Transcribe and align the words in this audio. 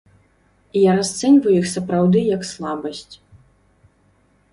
Я 0.83 0.91
расцэньваю 0.99 1.53
іх 1.57 1.67
сапраўды 1.73 2.19
як 2.35 2.41
слабасць. 2.53 3.13